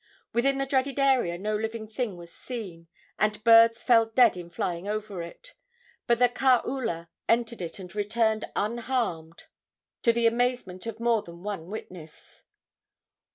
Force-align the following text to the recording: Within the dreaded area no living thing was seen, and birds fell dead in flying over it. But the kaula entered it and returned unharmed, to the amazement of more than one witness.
Within 0.33 0.57
the 0.57 0.65
dreaded 0.65 0.97
area 0.97 1.37
no 1.37 1.55
living 1.55 1.87
thing 1.87 2.17
was 2.17 2.33
seen, 2.33 2.87
and 3.19 3.43
birds 3.43 3.83
fell 3.83 4.07
dead 4.07 4.35
in 4.35 4.49
flying 4.49 4.87
over 4.87 5.21
it. 5.21 5.53
But 6.07 6.17
the 6.17 6.27
kaula 6.27 7.09
entered 7.29 7.61
it 7.61 7.77
and 7.77 7.93
returned 7.93 8.45
unharmed, 8.55 9.43
to 10.01 10.11
the 10.11 10.25
amazement 10.25 10.87
of 10.87 10.99
more 10.99 11.21
than 11.21 11.43
one 11.43 11.67
witness. 11.69 12.43